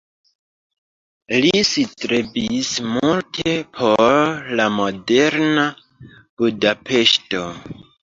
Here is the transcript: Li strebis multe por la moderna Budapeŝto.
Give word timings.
Li 1.45 1.51
strebis 1.73 2.71
multe 2.95 3.55
por 3.79 4.51
la 4.63 4.69
moderna 4.81 5.71
Budapeŝto. 6.19 7.49